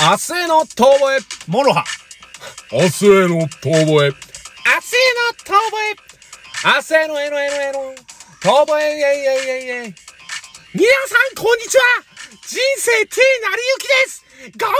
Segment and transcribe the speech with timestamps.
[0.00, 1.20] 明日への遠吠え。
[1.48, 1.84] モロハ。
[2.70, 3.82] 明日への遠吠え。
[3.82, 4.14] 明日への
[5.42, 5.96] 遠吠え。
[6.64, 7.94] 明日へのえのえのえの。
[8.40, 9.94] 遠吠え、イェイイェイイェイイェイ。
[10.74, 11.82] 皆さん、こんにちは
[12.46, 14.24] 人生 T なりゆきです
[14.56, 14.70] ゴー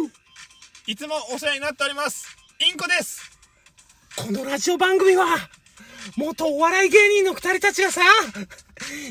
[0.00, 0.10] ゴー
[0.90, 2.26] いつもお世話になっております。
[2.58, 3.38] インコです。
[4.16, 5.36] このラジオ番組は、
[6.16, 8.00] 元お笑い芸人の二人たちがさ、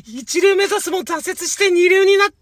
[0.05, 2.36] 一流目指すも挫折して二流になって、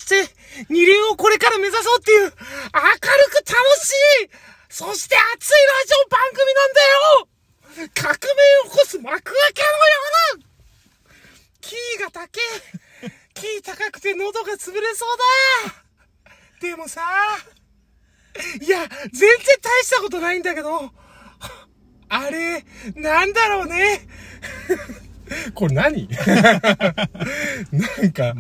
[0.70, 3.92] 二流をこれから目指そうっていう、明るく楽し
[4.26, 4.30] い、
[4.70, 7.30] そして熱いラジオ番組なんだよ
[7.96, 8.20] 革命
[8.68, 9.74] を起こす幕開けのよ
[10.36, 10.46] うな
[11.62, 12.28] キーが高
[13.04, 15.18] え、キー高くて喉が潰れそう
[15.66, 15.74] だ
[16.62, 17.02] でもさ、
[18.62, 20.92] いや、全然大したことないんだけど、
[22.10, 24.08] あれ、なんだろうね。
[25.54, 26.08] これ何？
[27.72, 28.36] なんか、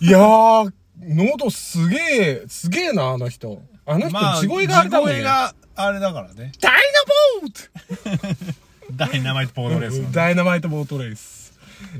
[0.00, 3.62] いやー、喉すげえ、すげえな、あの人。
[3.86, 5.14] あの人、地声があれだもんね。
[5.14, 6.52] 地声があれだからね。
[6.60, 8.54] ダイナボー
[8.96, 10.08] ダイナマイトポードレースのね。
[10.12, 11.52] ダイナマイトボートレース。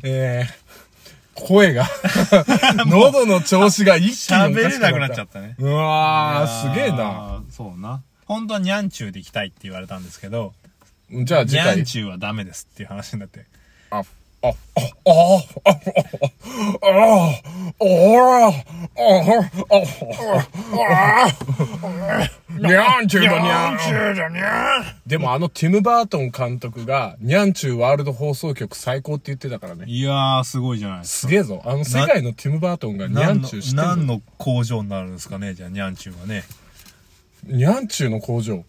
[0.03, 0.53] えー、
[1.35, 1.87] 声が、
[2.87, 4.69] 喉の調子が一気にお喋。
[4.69, 5.57] れなくなっちゃったね。
[5.59, 7.43] うわー、すげえな。
[7.51, 8.03] そうな。
[8.27, 10.55] 本当はニャンチューで行きたいって言われたんですけど、
[11.11, 11.85] じゃあ次回ニャン。
[11.85, 13.47] チューはダメですっていう話になって。
[13.99, 14.03] あ、
[14.43, 15.71] あ、あ、あ、あ、
[16.81, 18.53] あ、あ、ああ、
[19.71, 19.83] あ、
[20.81, 21.29] あ、あ、
[22.59, 23.79] にゃんちゅうだにゃん。
[23.79, 24.97] ちゅうだにゃ。
[25.07, 29.85] でもあのティム・バートン監督が、にゃんちゅうワールド放送局最高って言ってたからね。
[29.87, 31.29] いやー、すごいじゃないですか。
[31.29, 31.63] すげえぞ。
[31.65, 33.83] あの世界のティム・バートンがにゃんちゅうしてる。
[33.87, 36.45] 何の工場になるんですかね、じゃあにゃんちゅうはね。
[37.45, 38.65] にゃんちゅうの工場。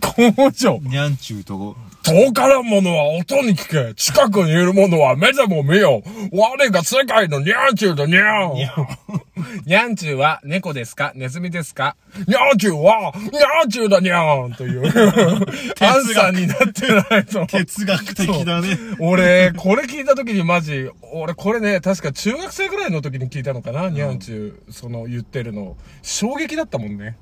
[0.00, 0.78] 工場。
[0.82, 3.94] ニャンチューと、遠からんものは音に聞け。
[3.94, 6.02] 近くにいるものは目でも見よ。
[6.32, 8.54] 我が世界のにゃんちゅうだにゃん。
[8.54, 8.86] にゃん
[9.66, 11.12] にゃんちゅうは猫ですか？
[11.14, 11.96] ネズミですか？
[12.26, 17.46] にゃんちゅうは、にゃんちゅうだにゃんという、アンサーになってないと。
[17.46, 18.76] 哲学的だね。
[19.00, 25.76] 俺、これ聞いた時にマジ、俺これね、確か中学生ぐらいの時に聞いたのかな、にゃんちゅう、その言ってるの。
[26.02, 27.16] 衝撃だったもんね。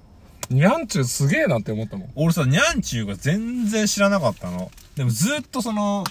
[0.50, 2.12] にゃんちゅうすげえなって思ったもん。
[2.14, 4.70] 俺さ、ニャンチューが全然知らなかったの。
[4.96, 6.04] でもずっとその、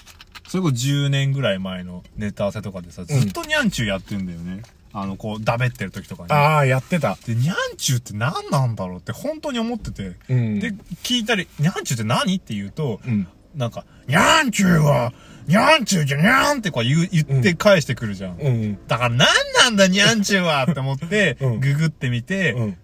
[0.47, 4.63] それこそ10年ぐらい前のネタ合わせとかでさ、ずっとニャンチューやってんだよね。
[4.93, 6.31] あの、こう、だべってる時とかに。
[6.31, 7.17] ああ、やってた。
[7.25, 10.17] で、ニャンチューって何なんだろうって本当に思ってて。
[10.29, 13.27] うんで、聞いたり、ニャンチューって何って言うと、うん。
[13.55, 15.13] なんか、ニャンチューは、
[15.47, 18.37] ニャンチューじゃニャンってこう言う言って返してくるじゃん。
[18.39, 18.79] うん。
[18.87, 19.27] だから何
[19.63, 22.77] なんだニャンチューはって思って、うんググってみて、うん。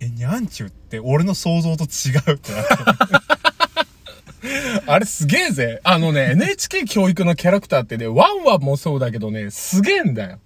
[0.00, 2.74] え、ニャンチューって俺の想像と違うってなって。
[4.86, 5.80] あれすげえぜ。
[5.84, 10.38] あのね、NHK 教育のキャラクターってね、ワンワンもそうだけどね、すげえんだよ。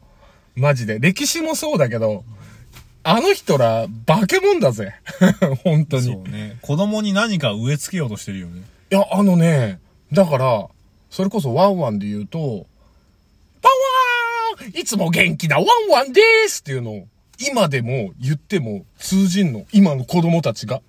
[0.56, 0.98] マジで。
[0.98, 2.25] 歴史もそうだけど、
[3.04, 4.94] あの人ら、化け物だぜ。
[5.62, 6.04] 本当に。
[6.04, 6.59] そうね。
[6.62, 8.62] 子供に何か植え付けようとしてるよね。
[8.91, 9.78] いや、あのね、
[10.12, 10.66] だから、
[11.10, 12.50] それこそワンワンで言うと、ワン
[14.60, 17.06] ワンいつも元気なワンワンですっていうのを、
[17.39, 19.65] 今でも言っても通じんの。
[19.72, 20.81] 今の子供たちが。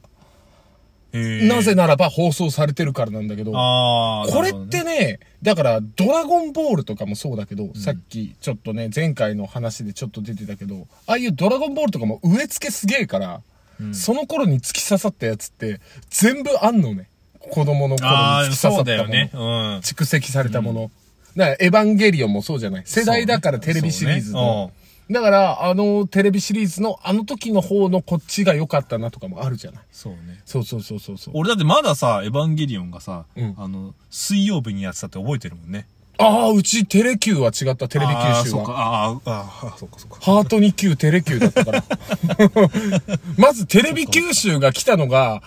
[1.13, 3.51] へなぜならば放送されてるからなんだけど。
[3.51, 13.41] これってね、だから、ドラゴンボールとかもそうだけど、さっきちょっとね、前回の話でちょっと出てたけど、ああいうドラゴンボールとかも植え付けすげえから、
[13.93, 15.79] その頃に突き刺さったやつって、
[16.09, 17.07] 全部あんのね。
[17.39, 18.15] 子供の頃に
[18.49, 19.81] 突き刺さったもの。
[19.81, 20.91] 蓄積されたもの。
[21.35, 22.83] だから、エヴァンゲリオンもそうじゃない。
[22.85, 24.71] 世代だからテレビシリーズの。
[25.09, 29.83] だから、あの、テレビシリーズの、あの時の方のこっちが良かったなとかもあるじゃない。
[29.91, 30.41] そうね。
[30.45, 31.33] そうそうそうそうそう。
[31.37, 35.87] 俺だってまださ、エヴァンゲリオンがさ、うんあの、水曜日にやってたって覚えてるもんね。
[36.17, 39.05] ああ、うちテレ Q は違った、テレビ九州あーそうか、は。
[39.05, 40.17] あーあー、あーそうかそうか。
[40.21, 41.83] ハートに9テレ Q だったから。
[43.37, 45.43] まずテレビ九州が来たのが、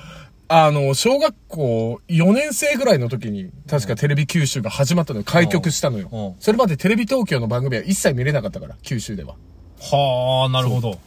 [0.50, 5.24] あの、小学校4年生ぐらいの時に、確かテレビ九州が始まったのよ。
[5.24, 6.40] 開局したのようん。
[6.40, 9.34] それまでテレビ東京の番組は一切見れなかったから、九州では。
[9.80, 10.98] はあ、なるほど。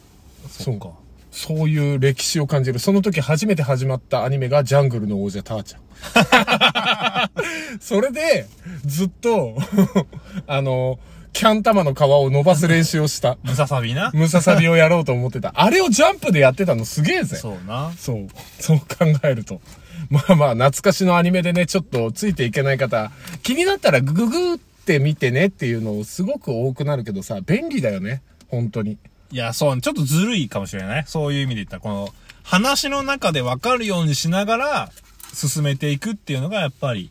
[0.50, 0.90] そうか。
[1.32, 2.80] そういう歴史を感じる。
[2.80, 5.82] その時初めて始まったアニメがジャングルの王者ターちゃん。
[7.80, 8.48] それで、
[8.86, 9.56] ずっと、
[10.48, 11.00] あの、
[11.34, 13.38] キャン玉の皮を伸ばす練習をした。
[13.44, 14.12] ムササビな。
[14.14, 15.54] ムササビをやろうと思ってた。
[15.56, 17.38] あれをジャンプでやってたのすげえぜ。
[17.38, 17.94] そうな。
[17.98, 18.28] そう。
[18.60, 18.86] そう考
[19.24, 19.62] えると。
[20.10, 23.12] まあまあ、懐かしのアニメでね、ちょっとついていけない方、
[23.44, 28.22] 気になったらグググって見てねっていうのをすごく多くなるけどさ、便利だよね。
[28.52, 28.98] 本当に。
[29.32, 31.04] いや、そう、ちょっとずるいかもしれない。
[31.08, 32.14] そういう意味で言ったら、この、
[32.44, 34.92] 話の中で分かるようにしながら、
[35.34, 37.10] 進めていくっていうのが、やっぱり、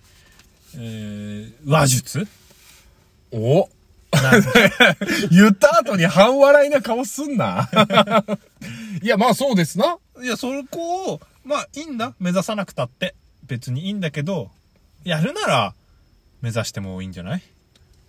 [0.77, 2.29] えー、話術？
[3.33, 3.69] お
[5.31, 7.71] 言った後に半笑いな顔すんな。
[9.03, 9.99] いや、まあそうですな。
[10.23, 12.13] いや、そこを、まあ、いいんだ？
[12.19, 13.15] 目指さなくたって。
[13.47, 14.51] 別にいいんだけど、
[15.05, 15.75] やるなら、
[16.43, 17.43] 目指してもいいんじゃない？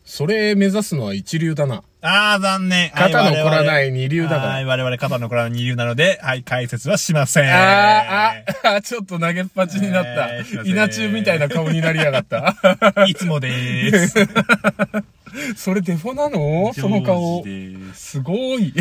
[0.05, 1.83] それ目指すのは一流だな。
[2.01, 2.91] あー、残念。
[2.91, 7.49] 肩の凝らないい二流だからはい、我々肩の凝らない二流なので、はい、解説はしません。
[7.53, 12.55] あーあ、あ、ちょっと投げっぱちになった稲中みたいな顔になりやがった。
[13.07, 14.27] いつもでーす。
[15.55, 16.73] それデフォなの？
[16.73, 17.43] その顔
[17.93, 18.11] す。
[18.11, 18.73] すごい。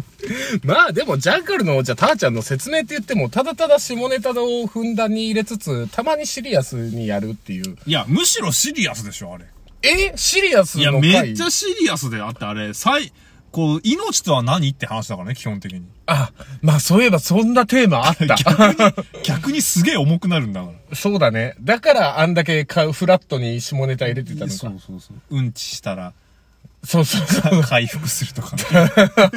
[0.62, 7.76] まあでも、ジャングルの、じゃあ、ターちゃんの説明って言っても、ただただ下ネタをふんだんに入れつつ、たまにシリアスにやるっていう。
[7.86, 9.46] いや、むしろシリアスでしょ、あれ。
[9.82, 10.12] え？
[10.16, 13.12] シリアスいや、の回めっちゃシリアスであって、あれ、最、
[13.50, 14.68] こう、命とは何？
[14.70, 15.82] って話だからね、基本的に。
[16.06, 16.32] あ、
[16.62, 18.36] まあそういえばそんなテーマあった。
[19.22, 20.96] 逆にすげえ重くなるんだから。
[20.96, 21.54] そうだね。
[21.60, 24.52] だからあんだけ買うフラットに下ネタ入れてたのか。
[24.52, 25.36] そうそうそう。
[25.36, 26.12] うんちしたら、
[26.84, 27.62] そうそうそう。
[27.62, 28.56] 回復するとか。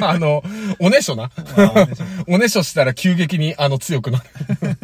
[0.00, 0.42] あの、
[0.78, 1.24] おねしょな。
[1.56, 1.88] あ
[2.26, 4.76] おねしょしたら急激にあの強くなる。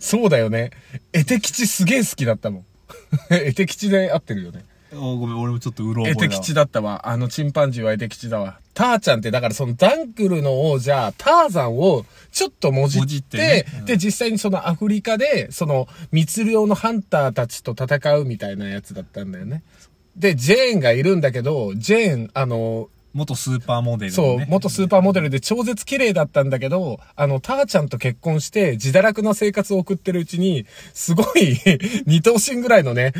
[0.00, 0.70] そうだよね。
[1.12, 2.64] 絵的吉すげえ好きだったもん。
[3.30, 4.64] 絵的吉で合ってるよね。
[4.96, 6.40] おごめん、俺もちょっとうろ絵覚えだわ。
[6.40, 7.08] 的吉だったわ。
[7.08, 8.58] あのチンパンジーは絵的吉だわ。
[8.74, 19.62] ターちゃんってだからそのダンクルの王者、ターザンをちょっともじって、もじってねうんで、実際にそのアフリカで、その密漁のハンターたちと戦うみたいなやつだったんだよね。
[20.16, 31.56] で、ジェーンがいるんだけど、ジェーン、あの、元スーパーモデルのそうね。、元スーパーモデルで超絶綺麗だったんだけど、あの、ターちゃんと結婚して自堕落な生活を送ってるうちに、すごい
[32.06, 33.12] 二頭身ぐらいのね、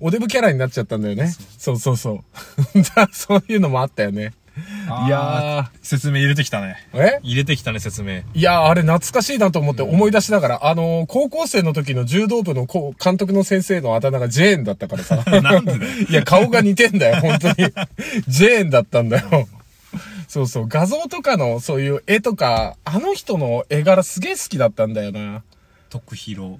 [0.00, 1.32] お、おデブキャラになっちゃったんだよね。
[1.58, 2.20] そうそうそう。
[2.96, 4.32] だそういうのもあったよね。
[5.06, 6.76] いや説明入れてきたね。
[6.92, 7.20] ー、え？
[7.22, 8.22] 入れてきたね、説明。
[8.34, 15.16] いやー、あれ懐かしいなと思って思い出しながら、あのー高校生の時の柔道部のこう監督の先生のあだ名がジェーンだったからさ。
[15.42, 15.92] なんでだよ。
[16.08, 17.54] いや、顔が似てんだよ、本当に。
[18.28, 19.48] ジェーンだったんだよ。
[20.28, 25.42] そうそう、画像とかのそういう絵とか、あの人の絵柄すげえ好きだったんだよな。
[25.88, 26.58] 徳弘。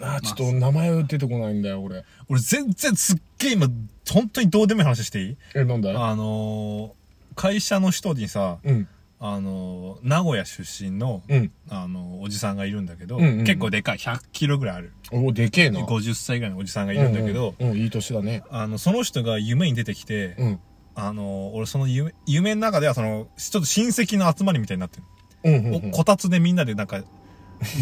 [0.00, 2.04] あーちょっと名前出てこないんだよ、俺。
[2.28, 3.68] 俺全然すっげえ今、
[4.10, 5.36] 本当にどうでもいい話していい？
[5.54, 8.88] え、なんだあのー、会社の人にさ、うん、
[9.20, 11.50] あのー、名古屋出身の、うん。
[11.68, 14.92] あのー、おじさんがいるんだけど、うんうんうん結構でかい、100キロぐらいある。
[15.10, 15.80] お、でけえな。
[15.80, 18.44] 50歳ぐらいのおじさんがいるんだけど、うんうん、うんいい年だね。
[18.50, 20.60] あの、その人が夢に出てきて、うん。
[20.94, 25.02] あのー、俺その夢、夢の中ではその、ちょっと親戚の集まりみたいになってる。
[25.44, 25.88] うん、うんうん。
[25.90, 27.02] おこたつでみんなでなんか、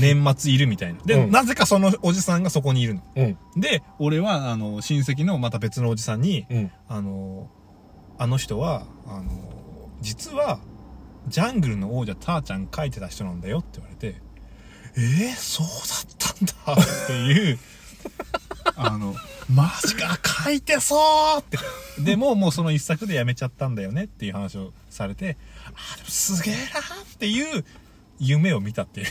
[0.01, 1.01] 年末いるみたいな。
[1.05, 3.03] で、うんなぜかそのおじさんがそこにいるの。
[3.17, 6.71] うん、で、俺は、あの、親戚のまた別のおじさんに、うん。
[6.89, 7.51] あの、
[8.19, 10.61] あの人は、あの、実は、
[11.29, 14.21] ジャングルの王者ターちゃん書いてた人なんだよって言われて、
[14.97, 17.59] えー、そうだったんだっていう、
[18.77, 19.15] あの、
[19.51, 21.59] マジか、書いてそうって。
[22.03, 25.37] でも、もうその一作でやめちゃったんだよねっていう話をされて、
[25.67, 26.65] あ、でもすげえなっ
[27.19, 27.65] ていう
[28.19, 29.07] 夢を見たっていう。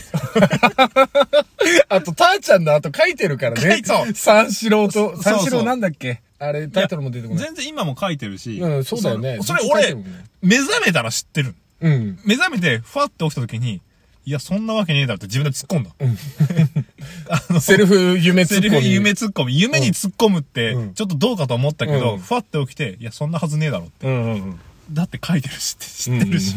[1.88, 3.82] あと、ターちゃんの後書いてるからね。
[3.84, 6.20] そう三四郎と、三四郎なんだっけ？
[6.38, 7.44] あれ、タイトルも出てこない。
[7.44, 9.38] 全然今も書いてるし、うん、そうだよね。
[9.42, 9.96] それ俺
[10.42, 11.54] 目覚めたら知ってる。
[11.80, 12.18] うん。
[12.24, 13.80] 目覚めて、ふわって起きた時に、
[14.26, 15.90] いや、そんなわけねえだろって自分で突っ込んだ。
[17.30, 18.92] あの、 セルフ夢ツセリフッコミ。
[18.92, 19.60] 夢突っ込み。
[19.60, 24.06] 夢に突っ込むってうん、ちょっとどうかと思ったけど、うんふわって起きて、いや、そんなはずねえだろって。
[24.06, 24.60] うんうんうん。
[24.92, 26.54] だって書いてるし知ってるし。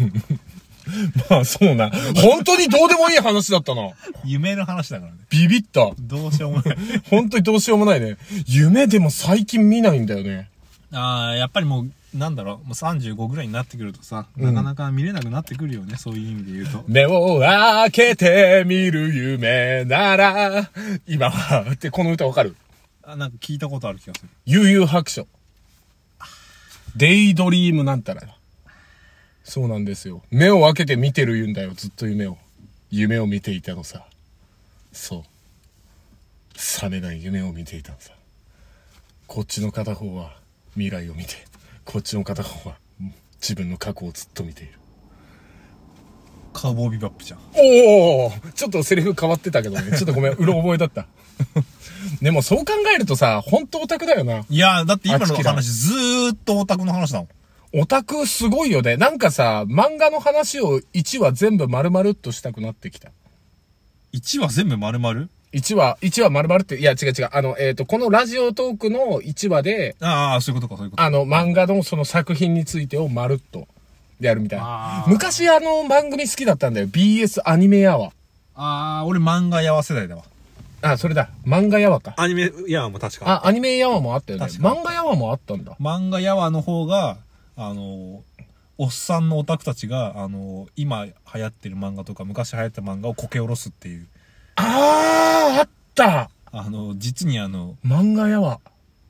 [1.30, 1.89] まあ、そうな。
[2.15, 3.89] 本当にどうでもいい話だったな。
[4.25, 5.17] 夢の話だからね。
[5.29, 5.91] ビビった。
[6.00, 6.77] どうしようもない。
[7.10, 8.17] 本当にどうしようもないね。
[8.48, 10.50] 夢でも最近見ないんだよね。
[10.91, 16.84] ああ、やっぱりもう、なんだろう、もう35ぐらいになってくるとさ、なかなか見れなくなってくるよね、そういう意味で言うと。
[16.89, 20.72] 目を開けて見る夢なら、
[21.08, 22.55] 今は、ってこの歌わかる？
[23.03, 24.29] あ、なんか聞いたことある気がする。
[24.48, 25.27] 悠々白書。
[26.96, 28.36] デイドリームなんたらだ。
[29.50, 30.22] そうなんですよ。
[30.29, 32.38] 目を開けて見てる言うんだよ、ずっと夢を。
[32.91, 34.06] 夢を見ていたのさ。
[34.94, 35.24] そう。
[36.56, 38.12] 覚めない夢を見ていたのさ。
[39.25, 40.36] こっちの片方は
[40.74, 41.34] 未来を見て、
[41.84, 42.75] こっちの片方は
[43.41, 44.74] 自分の過去をずっと見ている。
[46.53, 47.39] カウボーイビバップじゃん。
[47.56, 49.91] おおちょっとセリフ変わってたけどね。
[49.98, 51.08] ちょっとごめん、うろ覚えだった。
[52.22, 54.46] でもそう考えるとさ、本当オタクだよな。
[54.48, 57.29] いやー、だって今の話ずーっとオタクの話だもん。
[57.73, 58.97] オタクすごいよね。
[58.97, 63.09] なんかさ、漫画の話を1話全部丸々っとしたくなってきた。
[64.13, 67.29] 1話全部丸々？1話、1話丸々って、いや違う違う。
[67.31, 71.03] あの、えっ、と、このラジオトークの1話で、ああ、そういうことか、そういうこと。
[71.03, 73.67] あの、漫画のその作品についてをまるっと
[74.19, 75.03] やるみたいあな。
[75.07, 76.88] ー昔あの番組好きだったんだよ。
[76.88, 78.11] BS アニメアワー。
[78.55, 80.23] ああ、俺漫画やわ世代だわ。
[80.81, 81.29] あ、それだ。
[81.45, 82.13] 漫画やわか。
[82.17, 83.29] アニメやわも確か。
[83.29, 84.45] あ、アニメやわもあったよね。
[84.47, 85.75] 確かに漫画やわもあったんだ。
[85.79, 87.17] 漫画やわの方が、
[87.62, 88.20] あのー
[88.82, 94.08] おっさんのオタクたちが、あの、今流行ってる漫画とか、昔流行った漫画をこけ下ろすっていう、
[94.56, 98.62] あー、あったあの、実にあの、漫画やわ。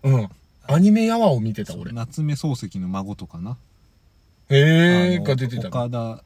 [0.01, 0.29] うん。
[0.65, 1.91] アニメやわを見てた、俺。
[1.91, 3.57] 夏目漱石の孫とかな。
[4.49, 5.69] へー、あのが出てたの。
[5.69, 6.23] 岡田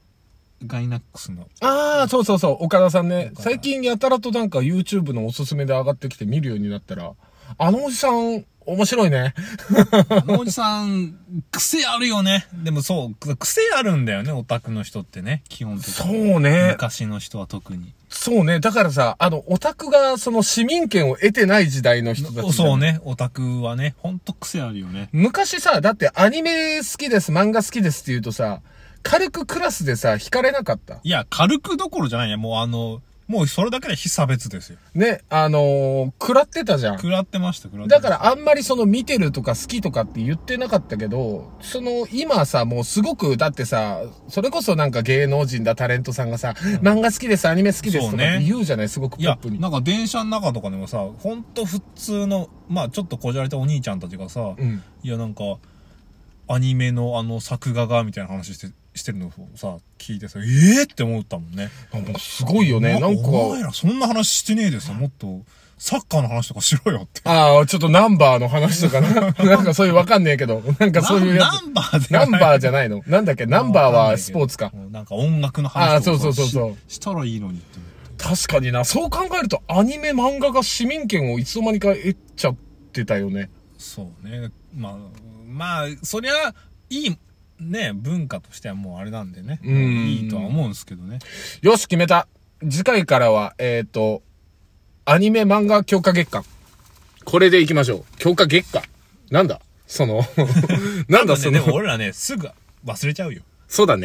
[0.65, 1.49] ガイナックスの。
[1.59, 3.31] あー、そうそうそう、岡田さんね。
[3.33, 7.11] 岡田最近やたらとなんか YouTube のおすすめで上がってきて見るようになったら、
[7.57, 9.33] あのおじさん、面白いね。
[10.09, 11.17] あのおじさん、
[11.51, 12.47] 癖あるよね。
[12.53, 15.93] でもそう、癖あるんだよね、オタクの人ってね、基本的に。
[15.93, 16.69] そうね。
[16.71, 17.93] 昔の人は特に。
[18.09, 18.59] そうね。
[18.59, 22.53] だからさ、あの、オタクがその市民権を得てない時代の人たち。
[22.53, 25.09] そうね、オタクはね、ほんと癖あるよね。
[25.11, 28.61] 昔さ、だってアニメ好きです、漫画好きですって言うとさ、
[29.01, 30.99] 軽くクラスでさ、惹かれなかった？
[31.03, 34.77] いや、軽くどころじゃないや、もうあの、もうそれだけで非差別ですよ。
[34.93, 36.97] ね、あのー、食らってたじゃん。
[36.97, 38.01] 食らってました、食らってまだ。
[38.01, 49.61] からあんまりその見てるとか好きとかって言ってなかったけど、その今さ、もうすごく、だってさ、それこそなんか芸能人だ、タレントさんがさ、漫画好きです、アニメ好きですとか言うじゃない、すごくいやポップ、に。
[49.61, 54.83] なんか電車の中とかでもさ、ほんと普通の、まあちょっとこじゃれたお兄ちゃんたちがさ、うん。
[55.01, 55.43] いやなんか、
[56.49, 61.69] アニメのあの作画が、みたいな話して、してるのをさ、聞いてさ、ええー、って思ったもんね。
[61.91, 62.99] あもうすごいよね。
[62.99, 65.41] なんか、お前らそんな話してねえでさ、もっと、
[65.77, 67.21] サッカーの話とかしろよって。
[67.25, 69.31] ああ、ちょっとナンバーの話とかな。
[69.43, 71.61] なんかそういうわかんねえけど、なんかそういうやつ。
[71.63, 73.45] ナンバーでナンバーじゃゃないのなんだっけ？
[73.45, 74.71] ナンバーはスポーツか。
[74.91, 77.79] なんか音楽の話とかそうそうそうそうししたらいいのにって。
[78.17, 78.85] 確かにな。
[78.85, 82.55] そう考えるとアニメ漫画が市民権をいつの間にか得ちゃっ
[82.93, 83.49] てたよね。
[83.77, 84.49] そうね。
[84.73, 84.95] まあ、
[85.45, 86.55] まあ、そりゃ、
[86.89, 87.17] いい、
[87.63, 89.59] ね、文化としてはもうあれなんでね。
[89.63, 91.19] うんいいとは思うんですけどね。
[91.61, 92.27] よし、決めた。
[92.61, 94.21] 次回からは、えっ、と、
[95.05, 96.43] アニメ漫画強化月間。
[97.25, 98.05] これでいきましょう。
[98.17, 98.83] 強化月間。
[99.31, 99.59] なんだ？
[99.87, 100.21] その、
[101.07, 102.49] なんだそのね、で、も俺らね、すぐ
[102.85, 103.41] 忘れちゃうよ。
[103.67, 104.01] そうだね。